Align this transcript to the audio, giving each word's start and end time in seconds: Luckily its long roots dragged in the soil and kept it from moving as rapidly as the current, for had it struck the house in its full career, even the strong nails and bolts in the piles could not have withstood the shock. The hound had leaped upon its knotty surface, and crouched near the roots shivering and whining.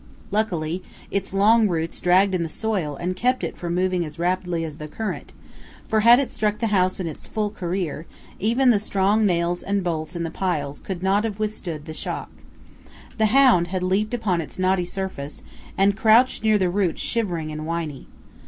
Luckily 0.31 0.81
its 1.11 1.31
long 1.31 1.67
roots 1.67 1.99
dragged 2.01 2.33
in 2.33 2.41
the 2.41 2.49
soil 2.49 2.95
and 2.95 3.15
kept 3.15 3.43
it 3.43 3.55
from 3.55 3.75
moving 3.75 4.03
as 4.03 4.17
rapidly 4.17 4.63
as 4.63 4.77
the 4.77 4.87
current, 4.87 5.31
for 5.87 5.99
had 5.99 6.17
it 6.17 6.31
struck 6.31 6.57
the 6.57 6.65
house 6.73 6.99
in 6.99 7.05
its 7.05 7.27
full 7.27 7.51
career, 7.51 8.07
even 8.39 8.71
the 8.71 8.79
strong 8.79 9.27
nails 9.27 9.61
and 9.61 9.83
bolts 9.83 10.15
in 10.15 10.23
the 10.23 10.31
piles 10.31 10.79
could 10.79 11.03
not 11.03 11.23
have 11.23 11.37
withstood 11.37 11.85
the 11.85 11.93
shock. 11.93 12.31
The 13.19 13.27
hound 13.27 13.67
had 13.67 13.83
leaped 13.83 14.15
upon 14.15 14.41
its 14.41 14.57
knotty 14.57 14.85
surface, 14.85 15.43
and 15.77 15.95
crouched 15.95 16.43
near 16.43 16.57
the 16.57 16.71
roots 16.71 16.99
shivering 17.03 17.51
and 17.51 17.67
whining. 17.67 18.07